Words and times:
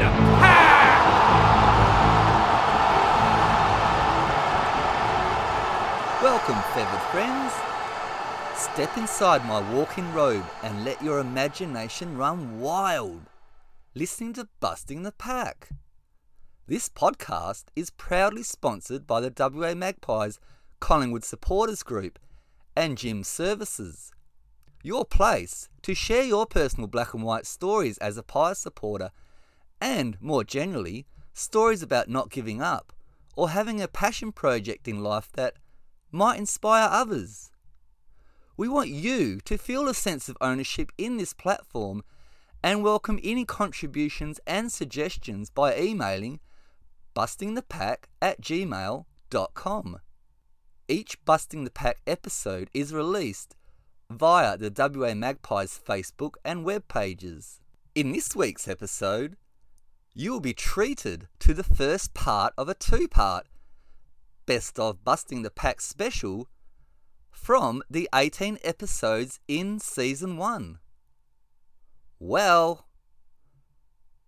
Ha! 0.00 0.68
Welcome, 6.22 6.62
feathered 6.74 7.02
friends. 7.10 7.52
Step 8.56 8.96
inside 8.96 9.46
my 9.46 9.60
walking 9.72 10.12
robe 10.12 10.44
and 10.62 10.84
let 10.84 11.02
your 11.02 11.18
imagination 11.20 12.16
run 12.16 12.60
wild, 12.60 13.22
listening 13.94 14.32
to 14.34 14.48
Busting 14.60 15.02
the 15.02 15.12
Pack. 15.12 15.70
This 16.66 16.88
podcast 16.88 17.64
is 17.74 17.90
proudly 17.90 18.42
sponsored 18.42 19.06
by 19.06 19.20
the 19.20 19.32
WA 19.36 19.74
Magpies 19.74 20.38
Collingwood 20.80 21.24
Supporters 21.24 21.82
Group 21.82 22.18
and 22.76 22.98
Jim 22.98 23.24
Services. 23.24 24.12
Your 24.82 25.04
place 25.04 25.68
to 25.82 25.94
share 25.94 26.22
your 26.22 26.46
personal 26.46 26.86
black 26.86 27.14
and 27.14 27.22
white 27.22 27.46
stories 27.46 27.98
as 27.98 28.16
a 28.16 28.22
Pies 28.22 28.58
supporter 28.58 29.10
and, 29.80 30.16
more 30.20 30.44
generally, 30.44 31.06
stories 31.32 31.82
about 31.82 32.08
not 32.08 32.30
giving 32.30 32.60
up 32.60 32.92
or 33.36 33.50
having 33.50 33.80
a 33.80 33.88
passion 33.88 34.32
project 34.32 34.88
in 34.88 35.02
life 35.02 35.30
that 35.34 35.54
might 36.10 36.38
inspire 36.38 36.88
others. 36.90 37.50
We 38.56 38.68
want 38.68 38.88
you 38.88 39.40
to 39.42 39.56
feel 39.56 39.88
a 39.88 39.94
sense 39.94 40.28
of 40.28 40.36
ownership 40.40 40.90
in 40.98 41.16
this 41.16 41.32
platform 41.32 42.02
and 42.62 42.82
welcome 42.82 43.20
any 43.22 43.44
contributions 43.44 44.40
and 44.46 44.72
suggestions 44.72 45.50
by 45.50 45.78
emailing 45.78 46.40
bustingthepack 47.14 48.06
at 48.20 48.40
gmail.com. 48.40 50.00
Each 50.88 51.24
Busting 51.24 51.64
the 51.64 51.70
Pack 51.70 51.98
episode 52.06 52.70
is 52.72 52.92
released 52.92 53.54
via 54.10 54.56
the 54.56 54.72
WA 54.74 55.14
Magpies 55.14 55.78
Facebook 55.86 56.34
and 56.44 56.64
web 56.64 56.88
pages. 56.88 57.60
In 57.94 58.12
this 58.12 58.34
week's 58.34 58.66
episode, 58.66 59.36
you 60.18 60.32
will 60.32 60.40
be 60.40 60.52
treated 60.52 61.28
to 61.38 61.54
the 61.54 61.62
first 61.62 62.12
part 62.12 62.52
of 62.58 62.68
a 62.68 62.74
two 62.74 63.06
part 63.06 63.46
Best 64.46 64.76
of 64.76 65.04
Busting 65.04 65.42
the 65.42 65.50
Pack 65.50 65.80
special 65.80 66.48
from 67.30 67.84
the 67.88 68.08
18 68.12 68.58
episodes 68.64 69.38
in 69.46 69.78
season 69.78 70.36
1. 70.36 70.80
Well, 72.18 72.88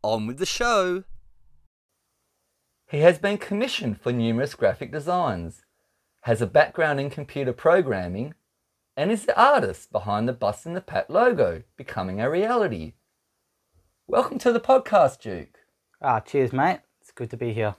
on 0.01 0.29
with 0.29 0.39
the 0.39 0.47
show. 0.47 1.03
He 2.89 3.01
has 3.01 3.19
been 3.19 3.39
commissioned 3.39 4.01
for 4.01 4.13
numerous 4.13 4.55
graphic 4.55 4.93
designs, 4.93 5.65
has 6.21 6.41
a 6.41 6.47
background 6.47 7.01
in 7.01 7.11
computer 7.11 7.53
programming, 7.53 8.35
and 8.97 9.11
is 9.11 9.27
the 9.27 9.37
artist 9.37 9.91
behind 9.91 10.29
the 10.29 10.33
Busting 10.33 10.75
the 10.75 10.81
Pack 10.81 11.11
logo 11.11 11.65
becoming 11.77 12.21
a 12.21 12.31
reality. 12.31 12.93
Welcome 14.07 14.39
to 14.39 14.53
the 14.53 14.61
podcast, 14.61 15.21
Duke. 15.21 15.60
Ah, 16.03 16.21
cheers, 16.21 16.53
mate. 16.53 16.81
It's 17.03 17.11
good 17.11 17.29
to 17.31 17.37
be 17.37 17.53
here. 17.53 17.75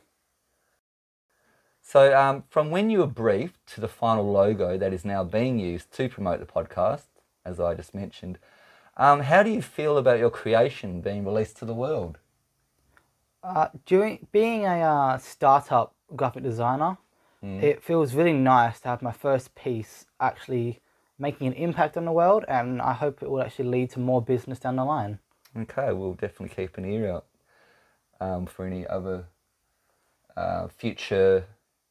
So, 1.81 2.15
um, 2.15 2.43
from 2.49 2.69
when 2.69 2.91
you 2.91 2.99
were 2.99 3.07
briefed 3.07 3.65
to 3.73 3.81
the 3.81 3.87
final 3.87 4.31
logo 4.31 4.77
that 4.77 4.93
is 4.93 5.03
now 5.03 5.23
being 5.23 5.57
used 5.57 5.91
to 5.93 6.07
promote 6.07 6.39
the 6.39 6.45
podcast, 6.45 7.07
as 7.43 7.59
I 7.59 7.73
just 7.73 7.95
mentioned, 7.95 8.37
um, 8.95 9.21
how 9.21 9.41
do 9.41 9.49
you 9.49 9.63
feel 9.63 9.97
about 9.97 10.19
your 10.19 10.29
creation 10.29 11.01
being 11.01 11.25
released 11.25 11.57
to 11.57 11.65
the 11.65 11.73
world? 11.73 12.19
Uh, 13.43 13.69
during 13.87 14.27
being 14.31 14.65
a 14.65 14.81
uh, 14.81 15.17
startup 15.17 15.95
graphic 16.15 16.43
designer, 16.43 16.97
Mm. 17.43 17.63
it 17.63 17.81
feels 17.81 18.13
really 18.13 18.33
nice 18.33 18.79
to 18.81 18.87
have 18.87 19.01
my 19.01 19.11
first 19.11 19.55
piece 19.55 20.05
actually 20.19 20.79
making 21.17 21.47
an 21.47 21.53
impact 21.53 21.97
on 21.97 22.05
the 22.05 22.11
world, 22.11 22.45
and 22.47 22.79
I 22.79 22.93
hope 22.93 23.23
it 23.23 23.31
will 23.31 23.41
actually 23.41 23.69
lead 23.69 23.89
to 23.91 23.99
more 23.99 24.21
business 24.21 24.59
down 24.59 24.75
the 24.75 24.85
line. 24.85 25.17
Okay, 25.57 25.91
we'll 25.91 26.13
definitely 26.13 26.49
keep 26.55 26.77
an 26.77 26.85
ear 26.85 27.11
out 27.11 27.25
um, 28.21 28.45
for 28.45 28.65
any 28.65 28.87
other 28.87 29.25
uh, 30.37 30.69
future 30.69 31.45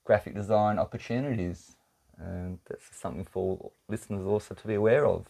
graphic 0.05 0.35
design 0.35 0.79
opportunities. 0.79 1.77
And 2.17 2.59
that's 2.69 2.85
something 2.93 3.27
for 3.31 3.71
listeners 3.89 4.25
also 4.27 4.55
to 4.55 4.67
be 4.67 4.75
aware 4.75 5.07
of. 5.07 5.27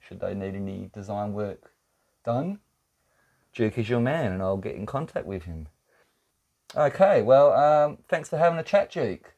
Should 0.00 0.20
they 0.20 0.34
need 0.34 0.54
any 0.54 0.90
design 0.94 1.32
work 1.32 1.72
done, 2.24 2.60
Duke 3.54 3.78
is 3.78 3.88
your 3.88 4.00
man, 4.00 4.32
and 4.32 4.42
I'll 4.42 4.56
get 4.56 4.74
in 4.74 4.84
contact 4.86 5.26
with 5.26 5.44
him. 5.44 5.68
Okay, 6.76 7.22
well, 7.22 7.52
um, 7.52 7.98
thanks 8.08 8.28
for 8.28 8.36
having 8.36 8.58
a 8.58 8.62
chat, 8.62 8.90
Duke. 8.90 9.32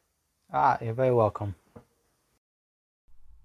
Ah, 0.52 0.78
you're 0.80 0.94
very 0.94 1.12
welcome. 1.12 1.54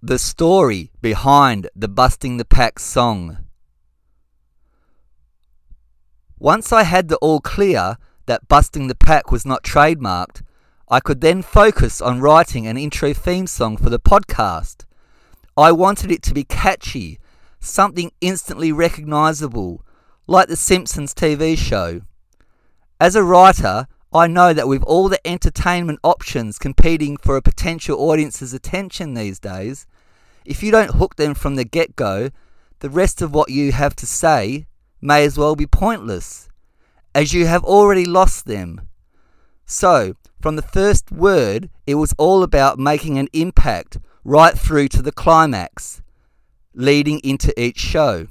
The 0.02 0.18
story 0.18 0.92
behind 1.02 1.70
the 1.76 1.88
Busting 1.88 2.38
the 2.38 2.46
Pack 2.46 2.80
song. 2.80 3.43
Once 6.44 6.74
I 6.74 6.84
had 6.84 7.08
the 7.08 7.16
all 7.20 7.40
clear 7.40 7.96
that 8.26 8.50
Busting 8.50 8.88
the 8.88 8.96
Pack 8.96 9.32
was 9.32 9.46
not 9.46 9.64
trademarked, 9.64 10.42
I 10.90 11.00
could 11.00 11.22
then 11.22 11.42
focus 11.42 12.02
on 12.02 12.20
writing 12.20 12.68
an 12.68 12.76
intro 12.76 13.14
theme 13.14 13.48
song 13.48 13.78
for 13.78 13.90
the 13.90 13.98
podcast. 13.98 14.84
I 15.56 15.72
wanted 15.72 16.12
it 16.12 16.22
to 16.24 16.34
be 16.34 16.44
catchy, 16.44 17.18
something 17.62 18.12
instantly 18.20 18.74
recognizable, 18.74 19.86
like 20.28 20.50
the 20.50 20.58
Simpsons 20.58 21.14
TV 21.14 21.58
show. 21.58 22.02
As 23.00 23.16
a 23.16 23.24
writer, 23.24 23.88
I 24.12 24.28
know 24.28 24.52
that 24.52 24.68
with 24.68 24.84
all 24.84 25.08
the 25.08 25.26
entertainment 25.26 26.00
options 26.04 26.60
competing 26.60 27.16
for 27.16 27.38
a 27.38 27.42
potential 27.42 27.98
audience's 28.10 28.54
attention 28.54 29.14
these 29.14 29.40
days, 29.40 29.88
if 30.44 30.62
you 30.62 30.72
don't 30.72 30.96
hook 30.96 31.16
them 31.16 31.36
from 31.36 31.56
the 31.56 31.64
get 31.64 31.96
go, 31.96 32.32
the 32.80 32.90
rest 32.90 33.22
of 33.22 33.34
what 33.34 33.50
you 33.50 33.72
have 33.72 33.96
to 33.96 34.06
say 34.06 34.66
may 35.04 35.26
as 35.26 35.38
well 35.38 35.56
be 35.56 35.68
pointless, 35.68 36.50
as 37.14 37.34
you 37.34 37.46
have 37.46 37.64
already 37.64 38.06
lost 38.06 38.46
them. 38.46 38.82
So, 39.66 40.16
from 40.42 40.56
the 40.56 40.62
first 40.62 41.12
word, 41.12 41.70
it 41.86 41.96
was 41.96 42.14
all 42.18 42.44
about 42.44 42.80
making 42.80 43.18
an 43.18 43.28
impact 43.34 43.98
right 44.24 44.58
through 44.58 44.88
to 44.90 45.02
the 45.02 45.12
climax, 45.12 46.02
leading 46.74 47.20
into 47.20 47.54
each 47.60 47.78
show. 47.78 48.28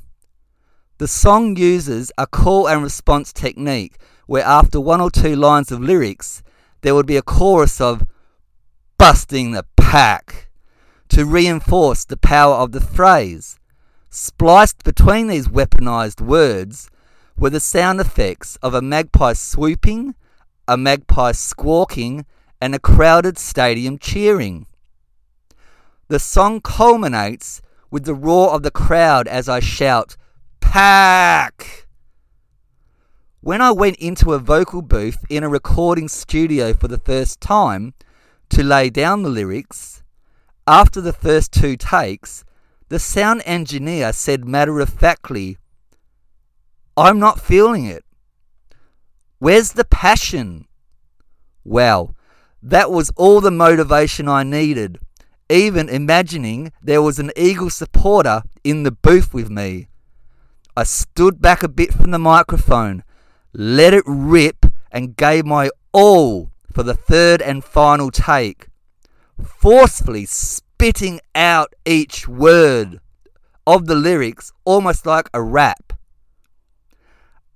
The 0.99 1.09
song 1.09 1.56
uses 1.56 2.10
a 2.16 2.27
call 2.27 2.69
and 2.69 2.83
response 2.83 3.33
technique 3.33 3.97
where 4.27 4.44
after 4.44 4.81
one 4.81 5.00
or 5.00 5.10
two 5.10 5.37
lines 5.37 5.71
of 5.71 5.81
lyrics, 5.81 6.43
there 6.81 6.94
would 6.94 7.06
be 7.06 7.16
a 7.16 7.22
chorus 7.22 7.81
of 7.81 8.06
busting 8.99 9.50
the 9.50 9.66
pack 9.77 10.49
to 11.09 11.27
reinforce 11.27 12.04
the 12.04 12.16
power 12.16 12.54
of 12.54 12.72
the 12.72 12.81
phrase. 12.81 13.59
Spliced 14.15 14.84
between 14.84 15.28
these 15.28 15.49
weaponized 15.49 16.21
words 16.21 16.91
were 17.34 17.49
the 17.49 17.59
sound 17.59 17.99
effects 17.99 18.56
of 18.56 18.75
a 18.75 18.83
magpie 18.83 19.33
swooping, 19.33 20.15
a 20.69 20.77
magpie 20.77 21.33
squawking, 21.33 22.27
and 22.61 22.75
a 22.75 22.78
crowded 22.78 23.39
stadium 23.39 23.97
cheering. 23.97 24.67
The 26.09 26.19
song 26.19 26.60
culminates 26.60 27.63
with 27.91 28.04
the 28.04 28.13
roar 28.13 28.51
of 28.51 28.63
the 28.63 28.71
crowd 28.71 29.27
as 29.28 29.48
I 29.48 29.60
shout, 29.60 30.19
Pack! 30.60 31.86
When 33.41 33.63
I 33.63 33.72
went 33.72 33.97
into 33.97 34.34
a 34.34 34.39
vocal 34.39 34.83
booth 34.83 35.25
in 35.31 35.42
a 35.42 35.48
recording 35.48 36.09
studio 36.09 36.75
for 36.75 36.86
the 36.86 36.98
first 36.98 37.41
time 37.41 37.95
to 38.51 38.63
lay 38.63 38.91
down 38.91 39.22
the 39.22 39.31
lyrics, 39.31 40.03
after 40.66 41.01
the 41.01 41.15
first 41.15 41.51
two 41.51 41.78
takes, 41.78 42.45
the 42.92 42.98
sound 42.98 43.41
engineer 43.47 44.12
said 44.12 44.44
matter 44.44 44.78
of 44.78 44.91
factly, 44.91 45.56
I'm 46.94 47.18
not 47.18 47.41
feeling 47.41 47.86
it. 47.86 48.04
Where's 49.39 49.72
the 49.72 49.86
passion? 49.86 50.66
Well, 51.65 52.15
that 52.62 52.91
was 52.91 53.10
all 53.16 53.41
the 53.41 53.50
motivation 53.50 54.28
I 54.28 54.42
needed, 54.42 54.98
even 55.48 55.89
imagining 55.89 56.71
there 56.83 57.00
was 57.00 57.18
an 57.18 57.30
Eagle 57.34 57.71
supporter 57.71 58.42
in 58.62 58.83
the 58.83 58.91
booth 58.92 59.33
with 59.33 59.48
me. 59.48 59.88
I 60.77 60.84
stood 60.84 61.41
back 61.41 61.62
a 61.62 61.68
bit 61.68 61.95
from 61.95 62.10
the 62.10 62.18
microphone, 62.18 63.04
let 63.54 63.95
it 63.95 64.04
rip, 64.06 64.66
and 64.91 65.16
gave 65.16 65.47
my 65.47 65.71
all 65.92 66.50
for 66.71 66.83
the 66.83 66.95
third 66.95 67.41
and 67.41 67.65
final 67.65 68.10
take, 68.10 68.66
forcefully 69.42 70.27
spitting 70.83 71.21
out 71.37 71.73
each 71.87 72.27
word 72.27 72.99
of 73.69 73.87
the 73.87 73.95
lyrics 73.95 74.51
almost 74.65 75.07
like 75.07 75.31
a 75.33 75.41
rap. 75.41 75.93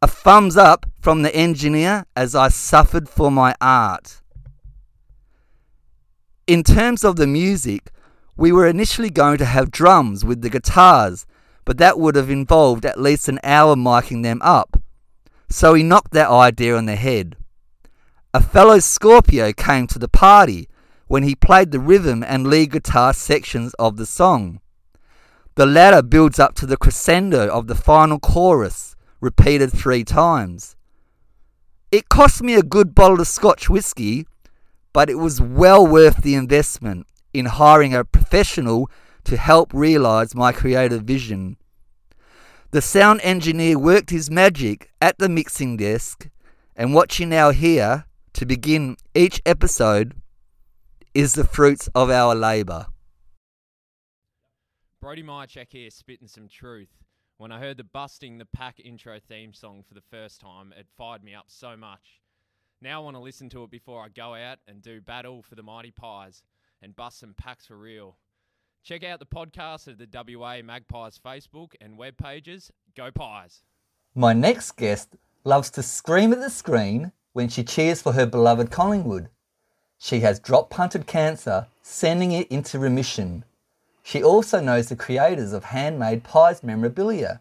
A 0.01 0.07
thumbs 0.07 0.57
up 0.57 0.87
from 1.01 1.23
the 1.23 1.35
engineer 1.35 2.07
as 2.15 2.37
I 2.37 2.47
suffered 2.47 3.09
for 3.09 3.33
my 3.33 3.57
art. 3.61 4.21
In 6.47 6.63
terms 6.63 7.03
of 7.03 7.17
the 7.17 7.27
music, 7.27 7.91
we 8.37 8.53
were 8.53 8.69
initially 8.69 9.11
going 9.11 9.39
to 9.39 9.45
have 9.45 9.73
drums 9.73 10.25
with 10.25 10.43
the 10.43 10.49
guitars, 10.49 11.27
but 11.65 11.79
that 11.79 11.99
would 11.99 12.15
have 12.15 12.31
involved 12.31 12.87
at 12.87 13.01
least 13.01 13.29
an 13.29 13.41
hour 13.43 13.75
miking 13.75 14.23
them 14.23 14.41
up. 14.41 14.81
So 15.51 15.75
he 15.75 15.83
knocked 15.83 16.13
that 16.13 16.31
idea 16.31 16.77
on 16.77 16.87
the 16.87 16.95
head. 16.95 17.35
A 18.33 18.41
fellow 18.41 18.79
Scorpio 18.79 19.53
came 19.53 19.89
to 19.89 19.99
the 19.99 20.07
party 20.07 20.69
when 21.07 21.23
he 21.23 21.35
played 21.35 21.71
the 21.71 21.81
rhythm 21.81 22.23
and 22.23 22.47
lead 22.47 22.73
guitar 22.73 23.13
sections 23.13 23.75
of 23.75 23.97
the 23.97 24.07
song. 24.07 24.61
The 25.55 25.67
latter 25.67 26.03
builds 26.03 26.39
up 26.39 26.55
to 26.57 26.67
the 26.67 26.77
crescendo 26.77 27.49
of 27.49 27.67
the 27.67 27.75
final 27.75 28.19
chorus, 28.19 28.95
repeated 29.21 29.73
three 29.73 30.05
times. 30.05 30.77
It 31.91 32.09
cost 32.09 32.43
me 32.43 32.55
a 32.55 32.63
good 32.63 32.95
bottle 32.95 33.21
of 33.21 33.29
Scotch 33.29 33.71
whisky, 33.71 34.27
but 34.93 35.09
it 35.09 35.15
was 35.15 35.41
well 35.41 35.87
worth 35.87 36.23
the 36.23 36.35
investment. 36.35 37.07
in 37.33 37.45
hiring 37.45 37.95
a 37.95 38.03
professional 38.03 38.91
to 39.23 39.37
help 39.37 39.71
realize 39.75 40.35
my 40.35 40.53
creative 40.53 41.03
vision. 41.03 41.59
The 42.71 42.81
sound 42.81 43.21
engineer 43.23 43.79
worked 43.79 44.09
his 44.09 44.31
magic 44.31 44.91
at 45.03 45.19
the 45.19 45.29
mixing 45.29 45.77
desk, 45.77 46.29
and 46.75 46.95
what 46.95 47.19
you 47.19 47.27
now 47.27 47.51
hear 47.51 48.07
to 48.33 48.47
begin 48.47 48.97
each 49.15 49.43
episode 49.45 50.15
is 51.17 51.33
the 51.33 51.45
fruits 51.45 51.89
of 51.95 52.11
our 52.11 52.35
labour. 52.35 52.85
Brody 55.01 55.23
Mihocek 55.23 55.69
here, 55.71 55.89
spitting 55.89 56.29
some 56.29 56.47
truth. 56.47 56.91
When 57.39 57.51
I 57.51 57.59
heard 57.59 57.79
the 57.79 57.85
Busting 57.85 58.37
the 58.37 58.45
Pack 58.45 58.79
intro 58.85 59.19
theme 59.19 59.55
song 59.55 59.83
for 59.89 59.95
the 59.95 60.03
first 60.11 60.43
time, 60.43 60.75
it 60.79 60.87
fired 60.99 61.25
me 61.25 61.35
up 61.35 61.47
so 61.49 61.75
much. 61.75 62.21
Now 62.83 63.01
I 63.01 63.05
want 63.05 63.17
to 63.17 63.23
listen 63.23 63.49
to 63.51 63.65
it 63.65 63.71
before 63.71 64.05
I 64.05 64.09
go 64.11 64.35
out 64.35 64.59
and 64.69 64.83
do 64.83 65.01
battle 65.01 65.41
for 65.41 65.55
the 65.55 65.63
Mighty 65.63 65.91
Pies 65.91 66.43
and 66.83 66.95
bust 66.95 67.21
some 67.21 67.33
packs 67.33 67.65
for 67.65 67.79
real. 67.79 68.19
Check 68.85 69.03
out 69.03 69.19
the 69.19 69.25
podcast 69.25 69.89
at 69.89 69.97
the 69.97 70.37
WA 70.37 70.61
Magpies 70.63 71.19
Facebook 71.19 71.73
and 71.81 71.97
web 71.97 72.19
pages. 72.19 72.71
Go 72.95 73.11
Pies! 73.11 73.63
My 74.15 74.35
next 74.35 74.73
guest 74.73 75.17
loves 75.45 75.71
to 75.71 75.83
scream 75.83 76.35
at 76.35 76.41
the 76.41 76.51
screen 76.51 77.13
when 77.33 77.49
she 77.49 77.65
cheers 77.65 78.03
for 78.03 78.13
her 78.13 78.27
beloved 78.27 78.71
Collingwood. 78.71 79.31
She 79.99 80.21
has 80.21 80.39
drop 80.39 80.71
punted 80.71 81.07
cancer, 81.07 81.67
sending 81.83 82.33
it 82.33 82.49
into 82.49 82.79
remission. 82.79 83.45
She 84.03 84.23
also 84.23 84.61
knows 84.61 84.89
the 84.89 84.97
creators 84.97 85.53
of 85.53 85.65
handmade 85.65 86.23
pies 86.23 86.63
memorabilia, 86.63 87.41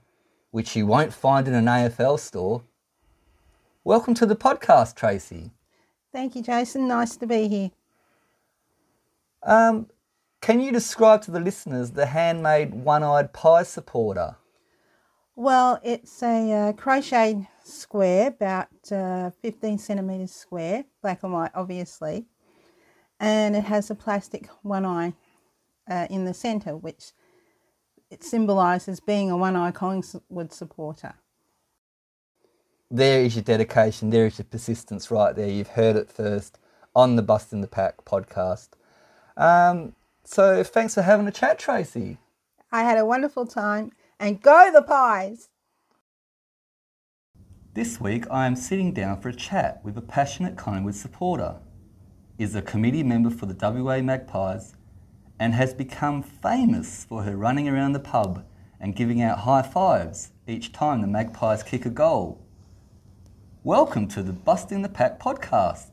which 0.52 0.76
you 0.76 0.88
won't 0.88 1.14
find 1.14 1.48
in 1.48 1.54
an 1.54 1.66
AFL 1.66 2.20
store. 2.20 2.64
Welcome 3.84 4.14
to 4.16 4.26
the 4.26 4.36
podcast, 4.36 4.96
Tracy. 4.96 5.52
Thank 6.12 6.36
you, 6.36 6.42
Jason. 6.42 6.88
Nice 6.88 7.18
to 7.18 7.28
be 7.28 7.48
here. 7.48 7.72
Um, 9.44 9.88
can 10.42 10.62
you 10.62 10.72
describe 10.72 11.22
to 11.24 11.32
the 11.32 11.40
listeners 11.40 11.92
the 11.92 12.08
handmade 12.08 12.74
one 12.74 13.04
eyed 13.04 13.34
pie 13.34 13.64
supporter? 13.64 14.38
Well, 15.36 15.80
it's 15.84 16.24
a 16.24 16.52
uh, 16.52 16.74
crocheted 16.74 17.48
square, 17.64 18.30
about 18.30 18.70
uh, 18.92 19.32
15 19.42 19.78
centimetres 19.78 20.32
square, 20.32 20.86
black 21.02 21.22
and 21.24 21.34
white, 21.34 21.52
obviously, 21.54 22.26
and 23.20 23.56
it 23.56 23.66
has 23.66 23.90
a 23.90 23.96
plastic 23.96 24.50
one 24.62 24.86
eye 24.86 25.14
uh, 25.90 26.08
in 26.10 26.26
the 26.26 26.34
centre, 26.34 26.76
which 26.76 27.12
it 28.10 28.24
symbolises 28.24 29.00
being 29.00 29.32
a 29.32 29.38
one 29.38 29.56
eye 29.56 29.72
Collingwood 29.72 30.54
supporter. 30.54 31.16
There 32.92 33.22
is 33.22 33.36
your 33.36 33.44
dedication, 33.44 34.10
there 34.10 34.28
is 34.28 34.38
your 34.38 34.46
persistence 34.46 35.10
right 35.10 35.36
there. 35.36 35.50
You've 35.50 35.70
heard 35.70 35.96
it 35.96 36.12
first 36.12 36.60
on 36.96 37.16
the 37.16 37.24
Busting 37.24 37.62
the 37.62 37.68
Pack 37.68 38.06
podcast. 38.06 38.70
Um, 39.36 39.96
so 40.24 40.64
thanks 40.64 40.94
for 40.94 41.02
having 41.02 41.28
a 41.28 41.32
chat, 41.32 41.60
Tracy. 41.60 42.18
I 42.72 42.84
had 42.84 42.98
a 42.98 43.06
wonderful 43.06 43.46
time, 43.46 43.92
and 44.20 44.42
go 44.42 44.70
the 44.74 44.82
pies! 44.82 45.50
This 47.74 48.00
week 48.00 48.26
I 48.32 48.46
am 48.46 48.56
sitting 48.56 48.94
down 48.94 49.20
for 49.20 49.30
a 49.30 49.36
chat 49.36 49.84
with 49.84 49.98
a 49.98 50.02
passionate 50.02 50.56
Collingwood 50.56 50.96
supporter, 50.96 51.58
is 52.38 52.54
a 52.54 52.62
committee 52.62 53.02
member 53.04 53.30
for 53.30 53.46
the 53.46 53.56
WA 53.56 54.02
Magpies, 54.02 54.76
and 55.40 55.54
has 55.54 55.74
become 55.74 56.22
famous 56.22 57.06
for 57.06 57.24
her 57.24 57.38
running 57.38 57.70
around 57.70 57.94
the 57.94 58.00
pub 58.00 58.46
and 58.78 58.94
giving 58.94 59.22
out 59.22 59.40
high 59.40 59.62
fives 59.62 60.32
each 60.46 60.74
time 60.74 61.00
the 61.00 61.08
Magpies 61.08 61.64
kick 61.64 61.86
a 61.86 61.90
goal. 61.90 62.42
Welcome 63.64 64.10
to 64.10 64.22
the 64.22 64.34
Busting 64.34 64.82
the 64.82 64.90
Pack 64.90 65.18
podcast, 65.18 65.92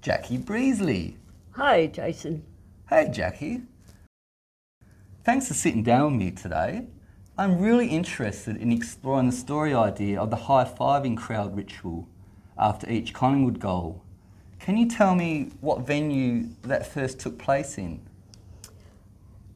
Jackie 0.00 0.38
Breesley. 0.38 1.16
Hi, 1.50 1.88
Jason. 1.88 2.42
Hey, 2.88 3.10
Jackie. 3.12 3.60
Thanks 5.24 5.48
for 5.48 5.54
sitting 5.54 5.82
down 5.82 6.12
with 6.12 6.20
me 6.20 6.30
today. 6.30 6.86
I'm 7.36 7.60
really 7.60 7.88
interested 7.88 8.56
in 8.56 8.72
exploring 8.72 9.26
the 9.26 9.36
story 9.36 9.74
idea 9.74 10.18
of 10.18 10.30
the 10.30 10.36
high 10.36 10.64
fiving 10.64 11.18
crowd 11.18 11.54
ritual 11.54 12.08
after 12.58 12.90
each 12.90 13.12
Collingwood 13.12 13.60
goal. 13.60 14.02
Can 14.62 14.76
you 14.76 14.86
tell 14.86 15.16
me 15.16 15.50
what 15.60 15.80
venue 15.80 16.48
that 16.62 16.86
first 16.86 17.18
took 17.18 17.36
place 17.36 17.78
in? 17.78 18.00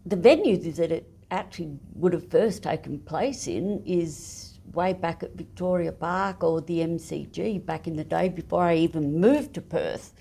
The 0.05 0.17
venue 0.17 0.57
that 0.73 0.91
it 0.91 1.09
actually 1.31 1.79
would 1.95 2.13
have 2.13 2.29
first 2.29 2.65
taken 2.65 2.99
place 2.99 3.47
in 3.47 3.85
is 3.87 4.59
way 4.73 4.95
back 4.95 5.23
at 5.23 5.37
Victoria 5.37 5.93
Park 5.93 6.43
or 6.43 6.61
the 6.61 6.81
MCG 6.81 7.65
back 7.65 7.87
in 7.87 7.95
the 7.95 8.03
day 8.03 8.29
before 8.29 8.65
I 8.65 8.75
even 8.79 9.21
moved 9.21 9.55
to 9.55 9.61
Perth. 9.61 10.13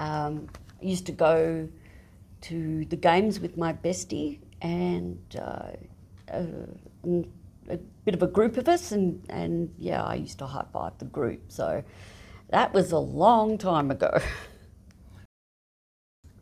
Um, 0.00 0.48
I 0.82 0.84
used 0.84 1.06
to 1.06 1.12
go 1.12 1.68
to 2.40 2.84
the 2.86 2.96
games 2.96 3.38
with 3.38 3.56
my 3.56 3.72
bestie 3.72 4.40
and 4.60 5.20
uh, 5.40 5.68
a, 6.26 6.46
a, 7.68 7.78
bit 8.04 8.14
of 8.14 8.24
a 8.24 8.26
group 8.26 8.56
of 8.56 8.66
us, 8.66 8.90
and, 8.90 9.24
and 9.28 9.72
yeah, 9.78 10.02
I 10.02 10.16
used 10.16 10.40
to 10.40 10.46
high 10.46 10.64
five 10.72 10.98
the 10.98 11.04
group. 11.04 11.42
So 11.46 11.84
that 12.50 12.72
was 12.72 12.92
a 12.92 12.98
long 12.98 13.58
time 13.58 13.90
ago. 13.90 14.20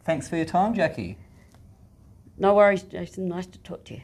Thanks 0.04 0.28
for 0.28 0.36
your 0.36 0.46
time, 0.46 0.74
Jackie. 0.74 1.18
No 2.38 2.54
worries, 2.54 2.82
Jason. 2.82 3.28
Nice 3.28 3.46
to 3.46 3.58
talk 3.58 3.84
to 3.86 3.94
you. 3.94 4.00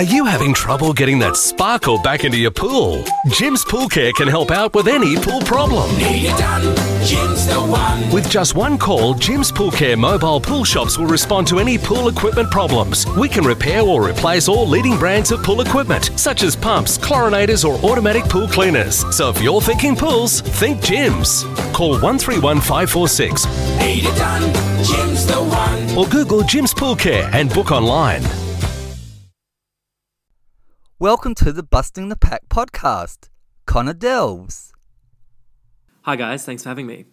Are 0.00 0.14
you 0.14 0.24
having 0.24 0.54
trouble 0.54 0.94
getting 0.94 1.18
that 1.18 1.36
sparkle 1.36 2.00
back 2.00 2.24
into 2.24 2.38
your 2.38 2.50
pool? 2.50 3.04
Jim's 3.26 3.66
Pool 3.66 3.86
Care 3.86 4.12
can 4.14 4.28
help 4.28 4.50
out 4.50 4.74
with 4.74 4.88
any 4.88 5.14
pool 5.16 5.42
problem. 5.42 5.90
With 8.10 8.30
just 8.30 8.54
one 8.54 8.78
call, 8.78 9.12
Jim's 9.12 9.52
Pool 9.52 9.70
Care 9.70 9.98
mobile 9.98 10.40
pool 10.40 10.64
shops 10.64 10.96
will 10.96 11.04
respond 11.04 11.46
to 11.48 11.58
any 11.58 11.76
pool 11.76 12.08
equipment 12.08 12.50
problems. 12.50 13.04
We 13.08 13.28
can 13.28 13.44
repair 13.44 13.82
or 13.82 14.08
replace 14.08 14.48
all 14.48 14.66
leading 14.66 14.96
brands 14.96 15.32
of 15.32 15.42
pool 15.42 15.60
equipment, 15.60 16.18
such 16.18 16.44
as 16.44 16.56
pumps, 16.56 16.96
chlorinators, 16.96 17.68
or 17.68 17.74
automatic 17.84 18.24
pool 18.24 18.48
cleaners. 18.48 19.04
So 19.14 19.28
if 19.28 19.42
you're 19.42 19.60
thinking 19.60 19.96
pools, 19.96 20.40
think 20.40 20.82
Jim's. 20.82 21.42
Call 21.74 22.00
131 22.00 22.62
546 22.62 23.44
or 25.94 26.06
Google 26.06 26.42
Jim's 26.42 26.72
Pool 26.72 26.96
Care 26.96 27.28
and 27.34 27.52
book 27.52 27.70
online. 27.70 28.22
Welcome 31.00 31.34
to 31.36 31.50
the 31.50 31.62
Busting 31.62 32.10
the 32.10 32.14
Pack 32.14 32.50
podcast. 32.50 33.30
Connor 33.64 33.94
Delves. 33.94 34.74
Hi, 36.02 36.14
guys. 36.14 36.44
Thanks 36.44 36.64
for 36.64 36.68
having 36.68 36.86
me. 36.86 37.06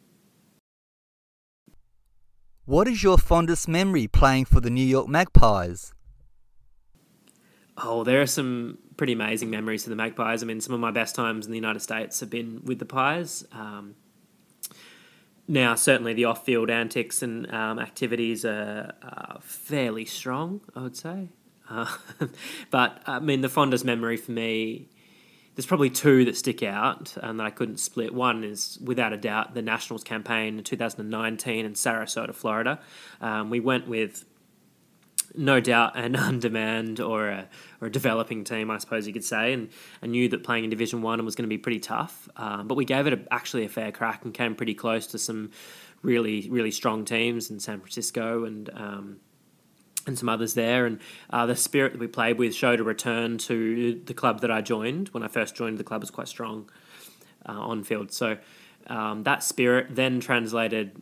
What 2.66 2.90
is 2.90 3.02
your 3.02 3.18
fondest 3.18 3.70
memory 3.70 4.10
playing 4.10 4.44
for 4.44 4.60
the 4.60 4.70
New 4.70 4.84
York 4.84 5.08
Magpies? 5.08 5.94
Oh, 7.78 8.04
there 8.04 8.22
are 8.22 8.28
some 8.28 8.78
pretty 8.98 9.14
amazing 9.14 9.52
memories 9.52 9.86
of 9.86 9.92
the 9.92 9.96
Magpies. 9.96 10.44
I 10.44 10.48
mean, 10.48 10.60
some 10.60 10.74
of 10.74 10.82
my 10.82 10.92
best 10.92 11.16
times 11.16 11.46
in 11.46 11.54
the 11.54 11.58
United 11.58 11.80
States 11.80 12.20
have 12.20 12.30
been 12.30 12.60
with 12.66 12.80
the 12.80 12.86
Pies. 12.86 13.46
Um, 13.54 13.96
now, 15.48 15.76
certainly 15.76 16.14
the 16.14 16.26
off 16.26 16.44
field 16.44 16.70
antics 16.70 17.22
and 17.22 17.50
um, 17.54 17.80
activities 17.80 18.44
are, 18.44 18.96
are 19.02 19.38
fairly 19.40 20.04
strong, 20.04 20.60
I 20.76 20.82
would 20.82 20.98
say. 20.98 21.30
Uh, 21.70 21.88
but 22.72 23.02
I 23.06 23.20
mean, 23.20 23.42
the 23.42 23.50
fondest 23.50 23.86
memory 23.86 24.18
for 24.18 24.32
me, 24.32 24.90
there's 25.56 25.66
probably 25.66 25.90
two 25.90 26.26
that 26.26 26.38
stick 26.38 26.62
out 26.64 27.18
and 27.22 27.40
that 27.40 27.46
I 27.46 27.50
couldn't 27.50 27.78
split. 27.78 28.14
One 28.14 28.44
is 28.44 28.78
without 28.84 29.14
a 29.14 29.18
doubt 29.18 29.54
the 29.54 29.62
Nationals 29.62 30.04
campaign 30.04 30.58
in 30.58 30.64
2019 30.64 31.66
in 31.66 31.74
Sarasota, 31.74 32.34
Florida. 32.34 32.80
Um, 33.22 33.50
we 33.50 33.60
went 33.60 33.88
with 33.88 34.24
no 35.36 35.60
doubt 35.60 35.98
an 35.98 36.16
on-demand 36.16 37.00
or 37.00 37.30
a, 37.30 37.48
or 37.82 37.88
a 37.88 37.92
developing 37.92 38.44
team, 38.44 38.72
I 38.72 38.78
suppose 38.78 39.08
you 39.08 39.14
could 39.14 39.24
say, 39.24 39.54
and 39.54 39.70
I 40.02 40.08
knew 40.08 40.30
that 40.30 40.44
playing 40.44 40.64
in 40.64 40.70
Division 40.70 41.02
One 41.02 41.24
was 41.26 41.36
going 41.36 41.44
to 41.44 41.50
be 41.50 41.58
pretty 41.58 41.80
tough. 41.80 42.28
Um, 42.36 42.68
but 42.68 42.76
we 42.76 42.86
gave 42.86 43.08
it 43.08 43.14
a, 43.14 43.20
actually 43.32 43.66
a 43.66 43.70
fair 43.70 43.92
crack 43.92 44.26
and 44.26 44.34
came 44.34 44.56
pretty 44.56 44.74
close 44.74 45.08
to 45.08 45.20
some 45.20 45.52
really 46.04 46.48
really 46.50 46.72
strong 46.72 47.06
teams 47.06 47.50
in 47.50 47.60
San 47.60 47.80
Francisco 47.80 48.44
and. 48.46 48.70
Um, 48.74 49.20
and 50.08 50.18
some 50.18 50.30
others 50.30 50.56
there. 50.56 50.86
And 50.86 51.00
uh, 51.30 51.46
the 51.46 51.56
spirit 51.56 51.92
that 51.92 52.00
we 52.00 52.08
played 52.08 52.40
with 52.40 52.56
showed 52.56 52.80
a 52.80 52.84
return 52.84 53.38
to 53.40 54.02
the 54.06 54.14
club 54.14 54.42
that 54.42 54.50
I 54.50 54.62
joined. 54.62 55.10
When 55.10 55.22
I 55.22 55.28
first 55.28 55.56
joined, 55.56 55.78
the 55.78 55.84
club 55.84 56.02
was 56.02 56.10
quite 56.10 56.28
strong 56.28 56.70
uh, 57.48 57.52
on 57.52 57.84
field. 57.84 58.12
So 58.12 58.38
um, 58.88 59.24
that 59.24 59.44
spirit 59.44 59.88
then 59.92 60.20
translated 60.20 61.02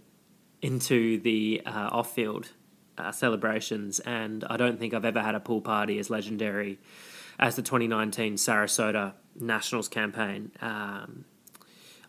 into 0.62 1.20
the 1.20 1.62
uh, 1.66 1.90
off 1.92 2.14
field 2.14 2.50
uh, 2.98 3.12
celebrations. 3.12 4.00
And 4.00 4.44
I 4.50 4.58
don't 4.58 4.80
think 4.80 4.94
I've 4.94 5.06
ever 5.06 5.22
had 5.22 5.36
a 5.36 5.40
pool 5.40 5.62
party 5.62 6.00
as 6.00 6.10
legendary 6.10 6.80
as 7.38 7.56
the 7.56 7.62
2019 7.62 8.36
Sarasota 8.36 9.14
Nationals 9.40 9.88
campaign. 9.88 10.52
Um, 10.62 11.26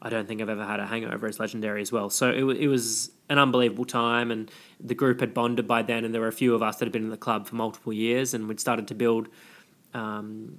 I 0.03 0.11
don't 0.11 0.29
think 0.29 0.41
I've 0.41 0.49
ever 0.49 0.65
had 0.65 0.81
a 0.81 0.87
hangover 0.87 1.26
as 1.26 1.41
legendary 1.41 1.83
as 1.83 1.91
well. 1.93 2.11
So 2.11 2.31
it, 2.31 2.45
it 2.59 2.69
was 2.69 3.11
an 3.29 3.38
unbelievable 3.38 3.85
time, 3.85 4.31
and 4.31 4.50
the 4.81 4.95
group 4.95 5.21
had 5.21 5.35
bonded 5.35 5.67
by 5.67 5.83
then, 5.83 6.05
and 6.05 6.15
there 6.15 6.21
were 6.21 6.29
a 6.29 6.33
few 6.33 6.55
of 6.55 6.62
us 6.62 6.76
that 6.76 6.87
had 6.87 6.93
been 6.93 7.05
in 7.05 7.11
the 7.11 7.17
club 7.17 7.47
for 7.47 7.57
multiple 7.57 7.93
years, 7.93 8.35
and 8.35 8.49
we'd 8.49 8.61
started 8.61 8.88
to 8.88 8.95
build 8.95 9.29
um, 9.95 10.59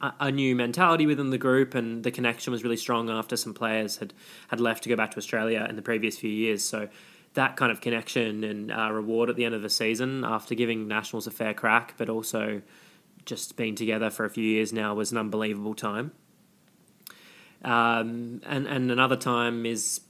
a, 0.00 0.12
a, 0.20 0.32
new 0.32 0.54
mentality 0.54 1.06
within 1.06 1.30
the 1.30 1.38
group, 1.38 1.74
and 1.74 2.04
the 2.04 2.10
connection 2.10 2.52
was 2.52 2.62
really 2.62 2.76
strong 2.76 3.08
after 3.08 3.36
some 3.36 3.54
players 3.54 3.96
had, 3.96 4.12
had 4.48 4.60
left 4.60 4.82
to 4.82 4.88
go 4.88 4.96
back 4.96 5.10
to 5.12 5.16
Australia 5.16 5.66
in 5.68 5.76
the 5.76 5.82
previous 5.82 6.18
few 6.18 6.30
years. 6.30 6.62
So 6.62 6.88
that 7.34 7.56
kind 7.56 7.72
of 7.72 7.80
connection 7.80 8.44
and 8.44 8.70
uh, 8.70 8.90
reward 8.92 9.30
at 9.30 9.36
the 9.36 9.44
end 9.44 9.54
of 9.54 9.62
the 9.62 9.70
season 9.70 10.24
after 10.24 10.54
giving 10.54 10.86
nationals 10.86 11.26
a 11.26 11.30
fair 11.30 11.54
crack, 11.54 11.94
but 11.96 12.08
also 12.08 12.60
just 13.24 13.56
being 13.56 13.74
together 13.74 14.10
for 14.10 14.24
a 14.24 14.30
few 14.30 14.44
years 14.44 14.72
now 14.72 14.94
was 14.94 15.12
an 15.12 15.18
unbelievable 15.18 15.74
time. 15.74 16.12
Um, 17.64 18.40
and 18.44 18.66
and 18.66 18.90
another 18.90 19.16
time 19.16 19.66
is 19.66 20.00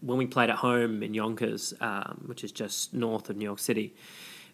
when 0.00 0.18
we 0.18 0.26
played 0.26 0.50
at 0.50 0.56
home 0.56 1.02
in 1.02 1.14
Yonkers, 1.14 1.72
um, 1.80 2.24
which 2.26 2.42
is 2.42 2.52
just 2.52 2.92
north 2.92 3.30
of 3.30 3.36
New 3.36 3.44
York 3.44 3.60
City. 3.60 3.94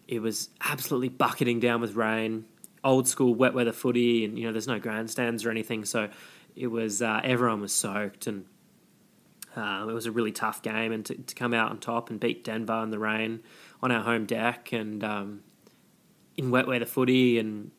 It 0.07 0.21
was 0.21 0.49
absolutely 0.61 1.09
bucketing 1.09 1.59
down 1.59 1.81
with 1.81 1.95
rain, 1.95 2.45
old 2.83 3.07
school 3.07 3.33
wet 3.33 3.53
weather 3.53 3.71
footy, 3.71 4.25
and 4.25 4.37
you 4.37 4.45
know 4.45 4.51
there's 4.51 4.67
no 4.67 4.79
grandstands 4.79 5.45
or 5.45 5.51
anything, 5.51 5.85
so 5.85 6.09
it 6.55 6.67
was 6.67 7.01
uh, 7.01 7.21
everyone 7.23 7.61
was 7.61 7.73
soaked 7.73 8.27
and. 8.27 8.45
Uh, 9.57 9.87
it 9.89 9.93
was 9.93 10.05
a 10.05 10.11
really 10.11 10.31
tough 10.31 10.61
game, 10.61 10.91
and 10.91 11.07
to, 11.07 11.15
to 11.15 11.33
come 11.33 11.55
out 11.55 11.71
on 11.71 11.79
top 11.79 12.11
and 12.11 12.19
beat 12.19 12.43
Denver 12.43 12.83
in 12.83 12.91
the 12.91 12.99
rain 12.99 13.41
on 13.81 13.91
our 13.91 14.03
home 14.03 14.27
deck 14.27 14.71
and 14.71 15.03
um, 15.03 15.41
in 16.37 16.51
wet 16.51 16.67
weather 16.67 16.85
footy 16.85 17.39
and 17.39 17.71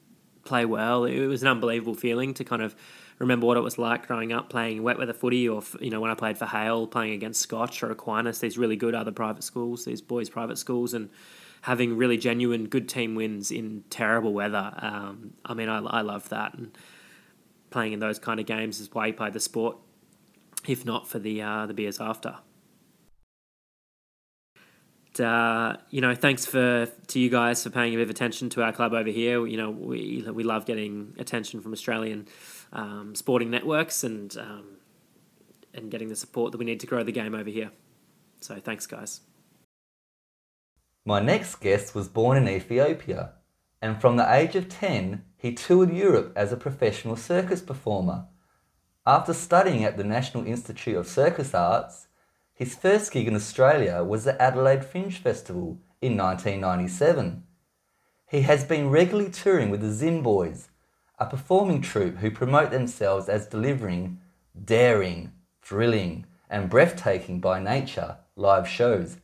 play 0.45 0.65
well, 0.65 1.05
it 1.05 1.27
was 1.27 1.43
an 1.43 1.49
unbelievable 1.49 1.95
feeling 1.95 2.35
to 2.35 2.45
kind 2.45 2.61
of 2.61 2.75
remember 3.21 3.47
what 3.47 3.57
it 3.57 3.61
was 3.61 3.79
like 3.79 4.07
growing 4.07 4.33
up 4.33 4.49
playing 4.49 4.83
wet 4.83 4.99
weather 4.99 5.13
footy, 5.13 5.49
or 5.49 5.63
you 5.81 5.91
know 5.91 6.01
when 6.01 6.11
I 6.11 6.15
played 6.15 6.37
for 6.37 6.47
Hale, 6.47 6.89
playing 6.89 7.13
against 7.13 7.41
Scotch 7.41 7.83
or 7.83 7.91
Aquinas, 7.91 8.41
these 8.41 8.59
really 8.59 8.77
good 8.77 8.95
other 8.95 9.13
private 9.13 9.45
schools, 9.45 9.85
these 9.85 10.01
boys' 10.01 10.29
private 10.29 10.59
schools, 10.59 10.95
and 10.95 11.11
having 11.63 11.97
really 11.97 12.17
genuine 12.17 12.67
good 12.67 12.89
team 12.89 13.15
wins 13.15 13.51
in 13.51 13.85
terrible 13.91 14.33
weather. 14.33 14.73
Um, 14.79 15.35
I 15.45 15.55
mean, 15.55 15.69
I, 15.69 15.79
I 15.79 16.01
love 16.01 16.29
that, 16.31 16.55
and 16.55 16.77
playing 17.71 17.93
in 17.93 18.01
those 18.01 18.19
kind 18.19 18.41
of 18.41 18.47
games 18.47 18.81
is 18.81 18.93
why 18.93 19.07
you 19.07 19.13
play 19.13 19.31
the 19.31 19.41
sport, 19.41 19.77
if 20.67 20.85
not 20.85 21.07
for 21.07 21.19
the 21.19 21.43
uh, 21.43 21.67
the 21.67 21.75
beers 21.75 22.01
after. 22.01 22.39
Uh, 25.21 25.77
you 25.91 26.01
know, 26.01 26.15
thanks 26.15 26.47
for 26.47 26.89
to 27.09 27.21
you 27.21 27.31
guys 27.31 27.63
for 27.63 27.71
paying 27.71 27.95
a 27.95 27.97
bit 27.97 28.03
of 28.03 28.11
attention 28.11 28.49
to 28.51 28.63
our 28.63 28.73
club 28.73 28.93
over 28.93 29.11
here. 29.11 29.47
You 29.47 29.57
know, 29.57 29.71
we 29.71 30.25
we 30.33 30.43
love 30.43 30.67
getting 30.67 31.15
attention 31.19 31.61
from 31.61 31.73
Australian 31.73 32.27
um, 32.73 33.15
sporting 33.15 33.51
networks 33.51 34.03
and 34.03 34.37
um, 34.39 34.65
and 35.75 35.91
getting 35.91 36.09
the 36.09 36.17
support 36.17 36.53
that 36.53 36.59
we 36.59 36.65
need 36.65 36.81
to 36.81 36.87
grow 36.87 37.03
the 37.03 37.13
game 37.13 37.35
over 37.35 37.51
here. 37.51 37.71
So 38.41 38.57
thanks, 38.57 38.87
guys. 38.87 39.21
My 41.05 41.21
next 41.21 41.57
guest 41.57 41.95
was 41.95 42.09
born 42.09 42.37
in 42.37 42.49
Ethiopia, 42.49 43.33
and 43.81 44.01
from 44.01 44.17
the 44.17 44.35
age 44.35 44.55
of 44.55 44.69
10, 44.69 45.25
he 45.37 45.55
toured 45.55 45.93
Europe 45.93 46.33
as 46.37 46.53
a 46.53 46.57
professional 46.57 47.17
circus 47.17 47.63
performer. 47.63 48.27
After 49.07 49.33
studying 49.33 49.83
at 49.83 49.97
the 49.97 50.05
National 50.05 50.47
Institute 50.47 50.97
of 50.97 51.09
Circus 51.09 51.55
Arts, 51.55 52.09
his 52.61 52.75
first 52.75 53.11
gig 53.11 53.27
in 53.27 53.35
Australia 53.35 54.05
was 54.05 54.25
the 54.25 54.41
Adelaide 54.41 54.85
Fringe 54.85 55.17
Festival 55.17 55.79
in 56.03 56.15
1997. 56.15 57.43
He 58.27 58.43
has 58.43 58.65
been 58.65 58.91
regularly 58.91 59.31
touring 59.31 59.71
with 59.71 59.81
the 59.81 59.91
Zim 59.91 60.23
Boys, 60.23 60.69
a 61.19 61.25
performing 61.25 61.81
troupe 61.81 62.19
who 62.19 62.31
promote 62.31 62.71
themselves 62.71 63.31
as 63.31 63.47
delivering 63.47 64.21
daring, 64.63 65.33
thrilling, 65.63 66.27
and 66.51 66.69
breathtaking 66.69 67.41
by 67.41 67.61
nature 67.61 68.19
live 68.37 68.69
shows. 68.69 69.17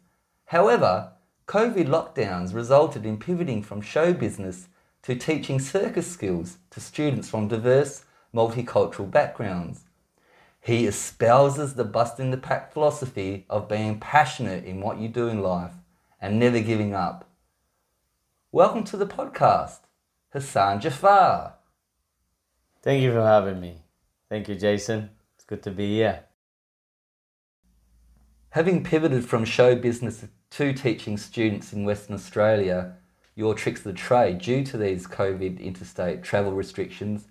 However, 0.47 1.13
COVID 1.47 1.89
lockdowns 1.89 2.55
resulted 2.55 3.05
in 3.05 3.19
pivoting 3.19 3.63
from 3.63 3.83
show 3.83 4.15
business 4.15 4.69
to 5.03 5.15
teaching 5.15 5.61
circus 5.61 6.11
skills 6.11 6.57
to 6.71 6.81
students 6.81 7.29
from 7.29 7.49
diverse 7.49 8.07
multicultural 8.35 9.11
backgrounds. 9.11 9.86
He 10.67 10.85
espouses 10.89 11.75
the 11.75 11.85
busting 11.85 12.33
the 12.33 12.37
pack 12.37 12.73
philosophy 12.73 13.47
of 13.49 13.69
being 13.69 14.01
passionate 14.01 14.65
in 14.65 14.81
what 14.81 14.99
you 14.99 15.07
do 15.07 15.29
in 15.29 15.41
life 15.41 15.75
and 16.21 16.41
never 16.41 16.59
giving 16.59 16.93
up. 16.93 17.31
Welcome 18.51 18.83
to 18.87 18.97
the 18.97 19.07
podcast, 19.07 19.79
Hassan 20.31 20.81
Jafar. 20.81 21.55
Thank 22.83 23.01
you 23.01 23.13
for 23.13 23.23
having 23.23 23.61
me. 23.61 23.83
Thank 24.29 24.49
you, 24.49 24.57
Jason. 24.57 25.11
It's 25.37 25.45
good 25.45 25.63
to 25.63 25.71
be 25.71 25.99
here. 25.99 26.25
Having 28.51 28.83
pivoted 28.83 29.25
from 29.25 29.45
show 29.45 29.77
business 29.77 30.25
to 30.51 30.73
teaching 30.73 31.17
students 31.17 31.73
in 31.73 31.85
Western 31.85 32.17
Australia 32.17 32.97
your 33.37 33.55
tricks 33.55 33.87
of 33.87 33.93
the 33.93 33.93
trade 33.93 34.39
due 34.39 34.65
to 34.65 34.77
these 34.77 35.07
COVID 35.07 35.61
interstate 35.61 36.25
travel 36.25 36.55
restrictions, 36.55 37.29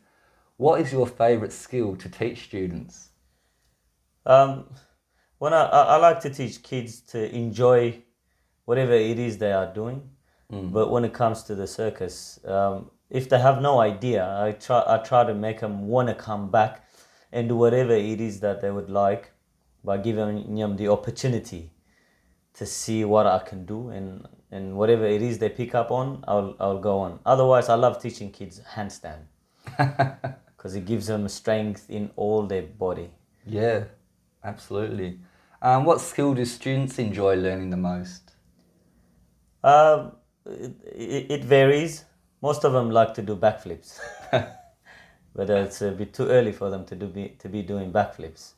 what 0.55 0.79
is 0.79 0.93
your 0.93 1.05
favourite 1.05 1.51
skill 1.51 1.97
to 1.97 2.07
teach 2.07 2.45
students? 2.45 3.09
Um, 4.25 4.65
when 5.37 5.53
I, 5.53 5.63
I, 5.65 5.81
I 5.83 5.95
like 5.97 6.19
to 6.21 6.29
teach 6.29 6.63
kids 6.63 7.01
to 7.11 7.33
enjoy 7.35 8.01
whatever 8.65 8.93
it 8.93 9.19
is 9.19 9.37
they 9.37 9.51
are 9.51 9.71
doing, 9.73 10.09
Mm. 10.51 10.71
but 10.71 10.91
when 10.91 11.03
it 11.05 11.11
comes 11.11 11.41
to 11.43 11.55
the 11.55 11.65
circus, 11.65 12.39
um, 12.45 12.91
if 13.09 13.27
they 13.29 13.39
have 13.39 13.61
no 13.63 13.79
idea, 13.79 14.21
I 14.45 14.51
try 14.51 14.83
I 14.85 14.97
try 14.99 15.23
to 15.23 15.33
make 15.33 15.59
them 15.59 15.87
want 15.87 16.07
to 16.09 16.13
come 16.13 16.51
back 16.51 16.83
and 17.31 17.49
do 17.49 17.55
whatever 17.57 17.93
it 17.93 18.21
is 18.21 18.39
that 18.41 18.61
they 18.61 18.69
would 18.69 18.89
like 18.91 19.31
by 19.83 19.97
giving 19.97 20.55
them 20.55 20.77
the 20.77 20.87
opportunity 20.89 21.71
to 22.53 22.65
see 22.65 23.03
what 23.05 23.25
I 23.25 23.39
can 23.39 23.65
do 23.65 23.89
and 23.89 24.27
and 24.51 24.77
whatever 24.77 25.05
it 25.05 25.23
is 25.23 25.39
they 25.39 25.49
pick 25.49 25.73
up 25.73 25.89
on, 25.89 26.23
I'll 26.27 26.55
I'll 26.59 26.79
go 26.79 26.99
on. 26.99 27.19
Otherwise, 27.25 27.67
I 27.67 27.73
love 27.75 27.99
teaching 27.99 28.31
kids 28.31 28.61
handstand 28.75 29.25
because 30.57 30.75
it 30.75 30.85
gives 30.85 31.07
them 31.07 31.27
strength 31.27 31.89
in 31.89 32.11
all 32.15 32.45
their 32.45 32.61
body. 32.63 33.09
Yeah, 33.47 33.85
absolutely. 34.45 35.19
Um, 35.61 35.83
what 35.85 36.01
skill 36.01 36.33
do 36.33 36.45
students 36.45 36.99
enjoy 36.99 37.35
learning 37.35 37.69
the 37.71 37.77
most? 37.77 38.31
Um, 39.63 40.11
it, 40.45 40.73
it, 40.95 41.31
it 41.31 41.45
varies. 41.45 42.05
Most 42.41 42.63
of 42.63 42.73
them 42.73 42.91
like 42.91 43.13
to 43.15 43.21
do 43.23 43.35
backflips, 43.35 43.99
but 44.31 45.49
it's 45.49 45.81
a 45.81 45.91
bit 45.91 46.13
too 46.13 46.27
early 46.27 46.51
for 46.51 46.69
them 46.69 46.85
to 46.85 46.95
do 46.95 47.07
be, 47.07 47.29
to 47.39 47.49
be 47.49 47.63
doing 47.63 47.91
backflips. 47.91 48.51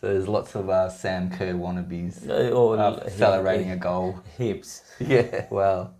So 0.00 0.08
there's 0.08 0.26
lots 0.26 0.56
of 0.56 0.68
uh, 0.68 0.88
Sam 0.90 1.30
Kerr 1.30 1.52
wannabes 1.54 2.28
Uh, 2.28 2.50
or 2.50 2.76
uh, 2.78 3.04
hip- 3.04 3.10
celebrating 3.12 3.70
a 3.70 3.76
goal. 3.76 4.18
Hips. 4.36 4.82
Yeah, 5.00 5.46
well, 5.50 5.94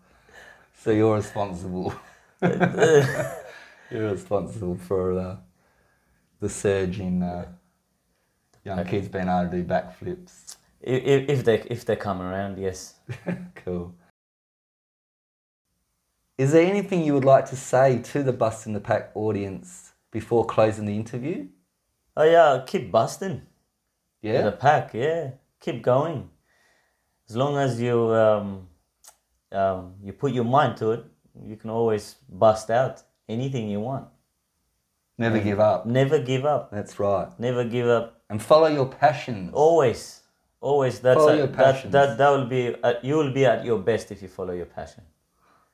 so 0.75 0.91
you're 0.91 1.15
responsible. 1.17 1.95
you're 2.43 4.11
responsible 4.11 4.77
for 4.77 5.19
uh, 5.19 5.37
the 6.41 6.49
surge 6.49 6.99
in 7.01 7.23
uh, 7.23 7.47
young 8.65 8.85
kids 8.85 9.09
being 9.09 9.29
able 9.29 9.51
to 9.51 9.57
do 9.57 9.65
backflips. 9.65 10.57
If, 10.81 11.29
if 11.29 11.45
they 11.45 11.61
if 11.71 11.85
they 11.85 11.97
come 11.97 12.21
around, 12.21 12.59
yes. 12.59 12.95
Cool. 13.55 13.95
Is 16.37 16.51
there 16.53 16.67
anything 16.67 17.05
you 17.05 17.15
would 17.15 17.25
like 17.25 17.47
to 17.51 17.57
say 17.57 18.01
to 18.03 18.23
the 18.25 18.33
Busting 18.33 18.73
the 18.73 18.81
Pack 18.81 19.13
audience 19.15 19.93
before 20.11 20.45
closing 20.45 20.87
the 20.87 20.97
interview? 20.97 21.47
Oh 22.17 22.25
yeah, 22.25 22.65
keep 22.67 22.91
busting. 22.91 23.43
Yeah. 24.23 24.43
The 24.43 24.53
pack, 24.53 24.95
yeah. 24.95 25.33
Keep 25.61 25.83
going. 25.83 26.31
As 27.29 27.37
long 27.37 27.57
as 27.57 27.81
you 27.81 28.13
um, 28.15 28.69
um, 29.51 29.95
you 30.03 30.13
put 30.13 30.33
your 30.33 30.45
mind 30.45 30.77
to 30.79 30.93
it, 30.93 31.05
you 31.45 31.57
can 31.57 31.71
always 31.71 32.17
bust 32.29 32.71
out 32.71 33.03
anything 33.29 33.69
you 33.69 33.81
want. 33.81 34.07
Never 35.19 35.39
give 35.39 35.61
up. 35.61 35.87
Never 35.87 36.19
give 36.19 36.45
up. 36.45 36.71
That's 36.71 36.99
right. 36.99 37.29
Never 37.39 37.65
give 37.65 37.87
up. 37.87 38.22
And 38.33 38.43
follow 38.43 38.69
your 38.69 38.87
passions. 38.87 39.51
Always, 39.53 40.23
always. 40.61 41.01
That's 41.01 41.19
Follow 41.21 41.35
a- 41.35 41.37
your 41.37 41.47
that, 41.49 41.93
that 41.93 42.17
that 42.19 42.31
will 42.31 42.47
be 42.47 42.75
uh, 42.83 42.95
you 43.03 43.17
will 43.17 43.31
be 43.31 43.45
at 43.45 43.63
your 43.63 43.79
best 43.79 44.11
if 44.11 44.23
you 44.23 44.29
follow 44.29 44.55
your 44.55 44.65
passion. 44.79 45.03